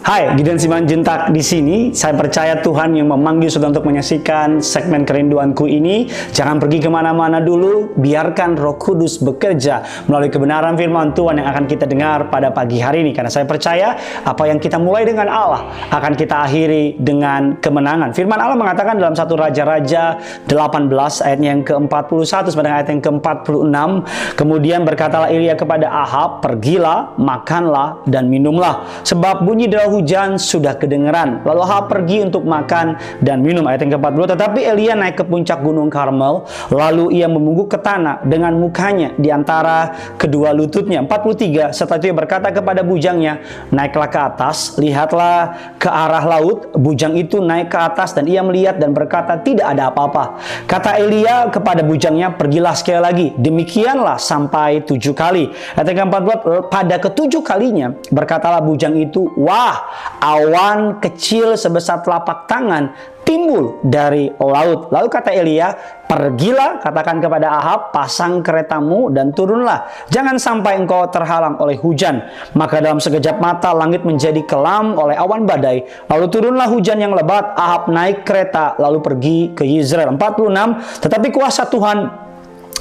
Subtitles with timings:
[0.00, 1.92] Hai, Gideon Simanjuntak di sini.
[1.92, 6.08] Saya percaya Tuhan yang memanggil saudara untuk menyaksikan segmen kerinduanku ini.
[6.32, 11.68] Jangan pergi ke mana-mana dulu, biarkan Roh Kudus bekerja melalui kebenaran firman Tuhan yang akan
[11.68, 13.12] kita dengar pada pagi hari ini.
[13.12, 13.92] Karena saya percaya
[14.24, 18.16] apa yang kita mulai dengan Allah akan kita akhiri dengan kemenangan.
[18.16, 20.16] Firman Allah mengatakan dalam satu Raja-Raja
[20.48, 20.96] 18
[21.28, 23.76] ayatnya yang ke-41 sampai ayat yang ke-46.
[24.32, 29.04] Kemudian berkatalah Elia kepada Ahab, pergilah, makanlah, dan minumlah.
[29.04, 31.42] Sebab bunyi dalam hujan sudah kedengeran.
[31.42, 33.66] Lalu Ahab pergi untuk makan dan minum.
[33.66, 34.38] Ayat yang ke-40.
[34.38, 36.46] Tetapi Elia naik ke puncak gunung Karmel.
[36.70, 41.02] Lalu ia memungguk ke tanah dengan mukanya di antara kedua lututnya.
[41.02, 41.74] 43.
[41.74, 43.42] Setelah itu ia berkata kepada bujangnya,
[43.74, 46.70] naiklah ke atas, lihatlah ke arah laut.
[46.76, 50.38] Bujang itu naik ke atas dan ia melihat dan berkata, tidak ada apa-apa.
[50.68, 53.26] Kata Elia kepada bujangnya, pergilah sekali lagi.
[53.34, 55.48] Demikianlah sampai tujuh kali.
[55.74, 59.79] Ayat yang ke-14, pada ketujuh kalinya berkatalah bujang itu, wah
[60.20, 62.92] awan kecil sebesar telapak tangan
[63.30, 64.90] timbul dari laut.
[64.90, 65.70] Lalu kata Elia,
[66.10, 69.86] pergilah katakan kepada Ahab, pasang keretamu dan turunlah.
[70.10, 72.26] Jangan sampai engkau terhalang oleh hujan.
[72.58, 75.86] Maka dalam sekejap mata langit menjadi kelam oleh awan badai.
[76.10, 80.10] Lalu turunlah hujan yang lebat, Ahab naik kereta lalu pergi ke Israel.
[80.18, 82.19] 46, tetapi kuasa Tuhan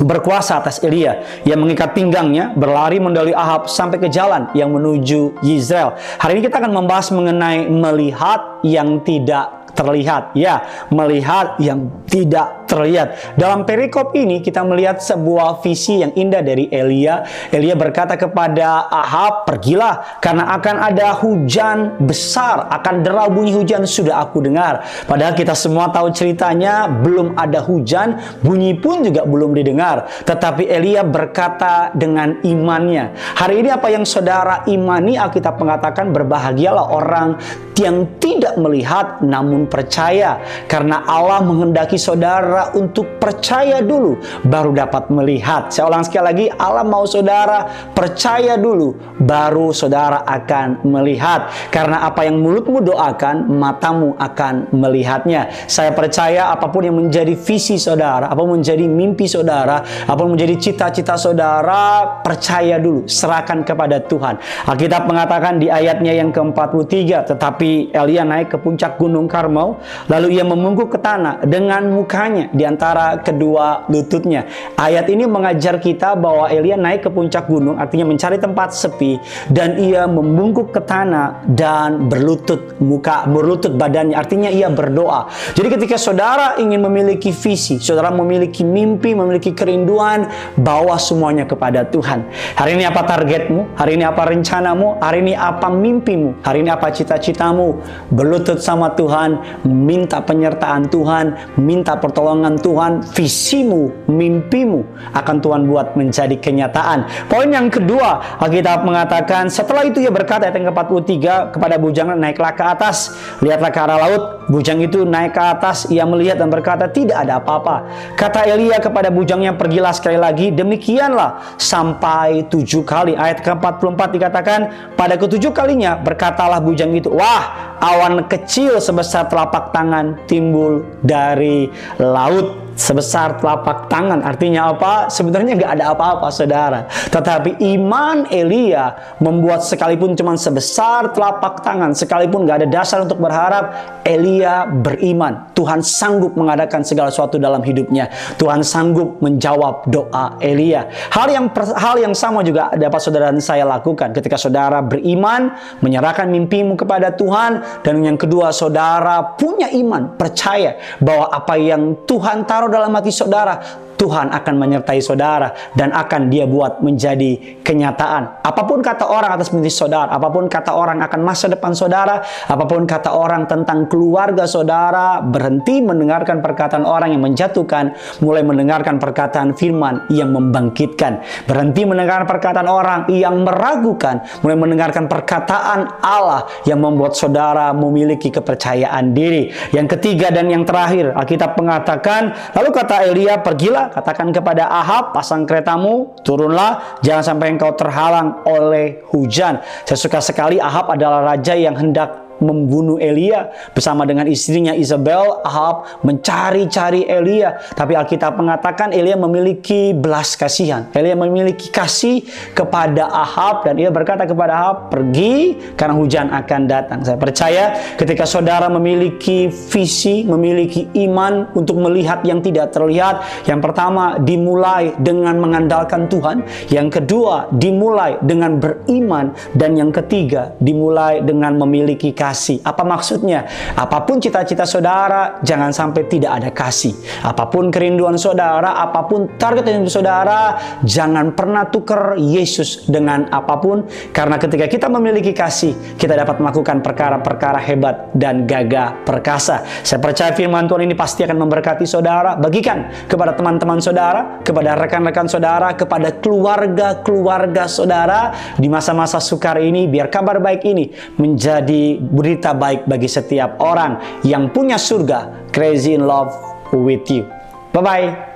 [0.04, 5.96] berkuasa atas Elia yang mengikat pinggangnya berlari mendahului Ahab sampai ke jalan yang menuju Yisrael.
[6.20, 10.36] Hari ini kita akan membahas mengenai melihat yang tidak terlihat.
[10.36, 13.34] Ya, melihat yang tidak terlihat.
[13.34, 17.26] Dalam perikop ini kita melihat sebuah visi yang indah dari Elia.
[17.50, 24.22] Elia berkata kepada Ahab, "Pergilah karena akan ada hujan besar, akan derau bunyi hujan sudah
[24.22, 30.06] aku dengar." Padahal kita semua tahu ceritanya, belum ada hujan, bunyi pun juga belum didengar.
[30.30, 33.18] Tetapi Elia berkata dengan imannya.
[33.34, 37.42] Hari ini apa yang saudara imani Alkitab mengatakan berbahagialah orang
[37.80, 45.72] yang tidak melihat namun percaya karena Allah menghendaki saudara untuk percaya dulu baru dapat melihat.
[45.72, 47.66] Saya ulang sekali lagi, Allah mau saudara
[47.96, 51.48] percaya dulu baru saudara akan melihat.
[51.72, 55.48] Karena apa yang mulutmu doakan, matamu akan melihatnya.
[55.70, 60.36] Saya percaya apa pun yang menjadi visi saudara, apa pun menjadi mimpi saudara, apa pun
[60.36, 64.40] menjadi cita-cita saudara, percaya dulu, serahkan kepada Tuhan.
[64.68, 69.78] Alkitab mengatakan di ayatnya yang ke-43, tetapi Elia naik ke puncak gunung Karmel
[70.10, 74.46] lalu ia memungguk ke tanah dengan mukanya di antara kedua lututnya.
[74.76, 79.22] Ayat ini mengajar kita bahwa Elia naik ke puncak gunung, artinya mencari tempat sepi,
[79.52, 85.30] dan ia membungkuk ke tanah dan berlutut muka, berlutut badannya, artinya ia berdoa.
[85.54, 92.26] Jadi ketika saudara ingin memiliki visi, saudara memiliki mimpi, memiliki kerinduan, bawa semuanya kepada Tuhan.
[92.58, 93.78] Hari ini apa targetmu?
[93.78, 94.98] Hari ini apa rencanamu?
[95.04, 96.42] Hari ini apa mimpimu?
[96.42, 97.82] Hari ini apa cita-citamu?
[98.10, 104.86] Berlutut sama Tuhan, minta penyertaan Tuhan, minta pertolongan Tuhan, visimu, mimpimu
[105.18, 107.28] akan Tuhan buat menjadi kenyataan.
[107.28, 112.54] Poin yang kedua, Alkitab mengatakan setelah itu ia berkata ayat yang ke-43 kepada bujang naiklah
[112.54, 114.24] ke atas, lihatlah ke arah laut.
[114.50, 117.86] Bujang itu naik ke atas, ia melihat dan berkata tidak ada apa-apa.
[118.18, 123.14] Kata Elia kepada bujangnya pergilah sekali lagi, demikianlah sampai tujuh kali.
[123.14, 124.60] Ayat ke-44 dikatakan
[124.96, 132.29] pada ketujuh kalinya berkatalah bujang itu, wah awan kecil sebesar telapak tangan timbul dari laut
[132.30, 134.24] داؤد sebesar telapak tangan.
[134.24, 135.12] Artinya apa?
[135.12, 136.88] Sebenarnya nggak ada apa-apa, saudara.
[136.88, 144.00] Tetapi iman Elia membuat sekalipun cuma sebesar telapak tangan, sekalipun nggak ada dasar untuk berharap,
[144.08, 145.52] Elia beriman.
[145.52, 148.08] Tuhan sanggup mengadakan segala sesuatu dalam hidupnya.
[148.40, 150.88] Tuhan sanggup menjawab doa Elia.
[151.12, 155.52] Hal yang hal yang sama juga dapat saudara dan saya lakukan ketika saudara beriman,
[155.84, 162.48] menyerahkan mimpimu kepada Tuhan, dan yang kedua saudara punya iman, percaya bahwa apa yang Tuhan
[162.48, 163.58] taruh dalam hati saudara
[164.00, 168.40] Tuhan akan menyertai saudara dan akan dia buat menjadi kenyataan.
[168.40, 172.24] Apa pun kata orang atas bisnis saudara, apa pun kata orang akan masa depan saudara,
[172.24, 177.92] apa pun kata orang tentang keluarga saudara, berhenti mendengarkan perkataan orang yang menjatuhkan,
[178.24, 181.20] mulai mendengarkan perkataan firman yang membangkitkan.
[181.44, 189.12] Berhenti mendengarkan perkataan orang yang meragukan, mulai mendengarkan perkataan Allah yang membuat saudara memiliki kepercayaan
[189.12, 189.52] diri.
[189.76, 195.44] Yang ketiga dan yang terakhir, Alkitab mengatakan, lalu kata Elia, pergilah katakan kepada Ahab, pasang
[195.50, 199.60] keretamu, turunlah, jangan sampai engkau terhalang oleh hujan.
[199.84, 205.44] Saya suka sekali Ahab adalah raja yang hendak membunuh Elia bersama dengan istrinya Isabel.
[205.44, 210.88] Ahab mencari-cari Elia, tapi Alkitab mengatakan Elia memiliki belas kasihan.
[210.96, 212.24] Elia memiliki kasih
[212.56, 217.64] kepada Ahab dan ia berkata kepada Ahab, "Pergi karena hujan akan datang." Saya percaya
[218.00, 225.38] ketika saudara memiliki visi, memiliki iman untuk melihat yang tidak terlihat, yang pertama dimulai dengan
[225.40, 232.29] mengandalkan Tuhan, yang kedua dimulai dengan beriman dan yang ketiga dimulai dengan memiliki kasih.
[232.62, 233.46] Apa maksudnya?
[233.74, 236.94] Apa pun cita-cita saudara, jangan sampai tidak ada kasih.
[237.26, 243.58] Apa pun kerinduan saudara, apa pun target yang saudara, jangan pernah tukar Yesus dengan apa
[243.58, 249.66] pun karena ketika kita memiliki kasih, kita dapat melakukan perkara-perkara hebat dan gagah perkasa.
[249.84, 252.36] Saya percaya firman Tuhan ini pasti akan memberkati saudara.
[252.36, 260.12] Bagikan kepada teman-teman saudara, kepada rekan-rekan saudara, kepada keluarga-keluarga saudara di masa-masa sukar ini biar
[260.12, 265.48] kabar baik ini menjadi berita baik bagi setiap orang yang punya surga.
[265.56, 266.36] Crazy in love
[266.76, 267.24] with you.
[267.72, 268.29] Bye bye.